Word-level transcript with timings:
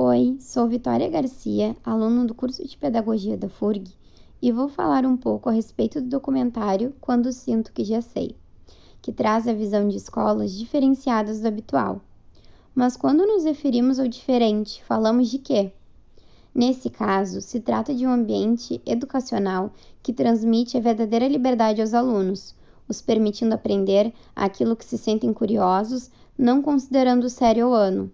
Oi, 0.00 0.36
sou 0.38 0.68
Vitória 0.68 1.08
Garcia, 1.08 1.76
aluna 1.84 2.24
do 2.24 2.32
curso 2.32 2.64
de 2.64 2.78
Pedagogia 2.78 3.36
da 3.36 3.48
FURG, 3.48 3.92
e 4.40 4.52
vou 4.52 4.68
falar 4.68 5.04
um 5.04 5.16
pouco 5.16 5.48
a 5.48 5.52
respeito 5.52 6.00
do 6.00 6.06
documentário 6.06 6.94
Quando 7.00 7.32
Sinto 7.32 7.72
Que 7.72 7.82
Já 7.82 8.00
Sei, 8.00 8.36
que 9.02 9.10
traz 9.10 9.48
a 9.48 9.52
visão 9.52 9.88
de 9.88 9.96
escolas 9.96 10.52
diferenciadas 10.52 11.40
do 11.40 11.48
habitual. 11.48 12.00
Mas 12.72 12.96
quando 12.96 13.26
nos 13.26 13.42
referimos 13.42 13.98
ao 13.98 14.06
diferente, 14.06 14.84
falamos 14.84 15.28
de 15.28 15.38
quê? 15.38 15.72
Nesse 16.54 16.88
caso, 16.90 17.40
se 17.40 17.58
trata 17.58 17.92
de 17.92 18.06
um 18.06 18.12
ambiente 18.12 18.80
educacional 18.86 19.72
que 20.00 20.12
transmite 20.12 20.76
a 20.76 20.80
verdadeira 20.80 21.26
liberdade 21.26 21.80
aos 21.80 21.92
alunos, 21.92 22.54
os 22.88 23.02
permitindo 23.02 23.52
aprender 23.52 24.14
aquilo 24.36 24.76
que 24.76 24.84
se 24.84 24.96
sentem 24.96 25.32
curiosos, 25.34 26.08
não 26.38 26.62
considerando 26.62 27.28
sério 27.28 27.66
ou 27.66 27.74
ano 27.74 28.12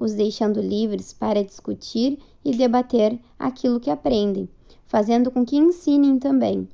os 0.00 0.14
deixando 0.14 0.62
livres 0.62 1.12
para 1.12 1.44
discutir 1.44 2.18
e 2.42 2.56
debater 2.56 3.20
aquilo 3.38 3.78
que 3.78 3.90
aprendem, 3.90 4.48
fazendo 4.86 5.30
com 5.30 5.44
que 5.44 5.58
ensinem 5.58 6.18
também, 6.18 6.66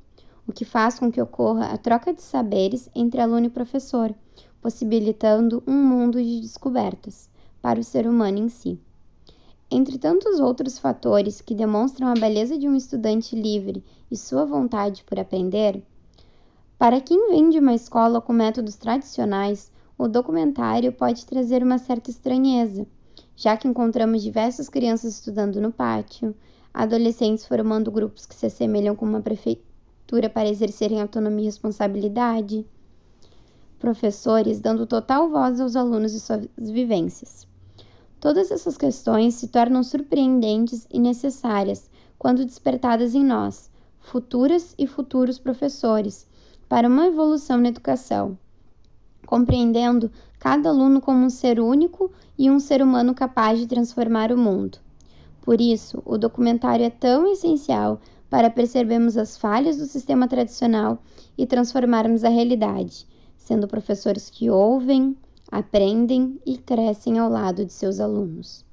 o 0.47 0.53
que 0.53 0.63
faz 0.63 0.97
com 0.97 1.11
que 1.11 1.21
ocorra 1.21 1.65
a 1.65 1.77
troca 1.77 2.13
de 2.13 2.21
saberes 2.21 2.89
entre 2.95 3.19
aluno 3.19 3.47
e 3.47 3.49
professor, 3.49 4.15
possibilitando 4.61 5.61
um 5.67 5.75
mundo 5.75 6.23
de 6.23 6.39
descobertas 6.39 7.29
para 7.61 7.77
o 7.77 7.83
ser 7.83 8.07
humano 8.07 8.37
em 8.37 8.47
si. 8.47 8.79
Entre 9.69 9.97
tantos 9.97 10.39
outros 10.39 10.79
fatores 10.79 11.41
que 11.41 11.53
demonstram 11.53 12.07
a 12.07 12.13
beleza 12.13 12.57
de 12.57 12.65
um 12.65 12.77
estudante 12.77 13.35
livre 13.35 13.83
e 14.09 14.15
sua 14.15 14.45
vontade 14.45 15.03
por 15.03 15.19
aprender, 15.19 15.83
para 16.79 17.01
quem 17.01 17.29
vem 17.29 17.49
de 17.49 17.59
uma 17.59 17.73
escola 17.73 18.21
com 18.21 18.31
métodos 18.31 18.75
tradicionais, 18.77 19.69
o 19.97 20.07
documentário 20.07 20.93
pode 20.93 21.25
trazer 21.25 21.61
uma 21.61 21.77
certa 21.77 22.09
estranheza, 22.09 22.87
já 23.35 23.55
que 23.55 23.67
encontramos 23.67 24.23
diversas 24.23 24.67
crianças 24.67 25.15
estudando 25.15 25.61
no 25.61 25.71
pátio, 25.71 26.35
adolescentes 26.73 27.45
formando 27.45 27.91
grupos 27.91 28.25
que 28.25 28.35
se 28.35 28.45
assemelham 28.45 28.95
com 28.95 29.05
uma 29.05 29.21
prefeitura 29.21 30.29
para 30.29 30.49
exercerem 30.49 31.01
autonomia 31.01 31.43
e 31.43 31.45
responsabilidade, 31.45 32.65
professores 33.79 34.59
dando 34.59 34.85
total 34.85 35.29
voz 35.29 35.59
aos 35.59 35.75
alunos 35.75 36.13
e 36.13 36.19
suas 36.19 36.47
vivências. 36.57 37.47
Todas 38.19 38.49
essas 38.49 38.77
questões 38.77 39.35
se 39.35 39.47
tornam 39.47 39.83
surpreendentes 39.83 40.87
e 40.91 40.99
necessárias 40.99 41.89
quando 42.17 42.45
despertadas 42.45 43.13
em 43.13 43.23
nós, 43.23 43.69
futuras 43.99 44.73
e 44.77 44.87
futuros 44.87 45.37
professores, 45.37 46.27
para 46.67 46.87
uma 46.87 47.05
evolução 47.05 47.57
na 47.59 47.69
educação 47.69 48.37
compreendendo 49.27 50.09
cada 50.39 50.69
aluno 50.69 50.99
como 50.99 51.25
um 51.25 51.29
ser 51.29 51.59
único 51.59 52.11
e 52.35 52.49
um 52.49 52.59
ser 52.59 52.81
humano 52.81 53.13
capaz 53.13 53.59
de 53.59 53.67
transformar 53.67 54.31
o 54.31 54.37
mundo. 54.37 54.79
Por 55.41 55.61
isso, 55.61 56.01
o 56.05 56.17
documentário 56.17 56.85
é 56.85 56.89
tão 56.89 57.31
essencial 57.31 57.99
para 58.29 58.49
percebermos 58.49 59.17
as 59.17 59.37
falhas 59.37 59.77
do 59.77 59.85
sistema 59.85 60.27
tradicional 60.27 61.03
e 61.37 61.45
transformarmos 61.45 62.23
a 62.23 62.29
realidade, 62.29 63.05
sendo 63.37 63.67
professores 63.67 64.29
que 64.29 64.49
ouvem, 64.49 65.15
aprendem 65.51 66.39
e 66.45 66.57
crescem 66.57 67.19
ao 67.19 67.29
lado 67.29 67.63
de 67.65 67.71
seus 67.71 67.99
alunos. 67.99 68.66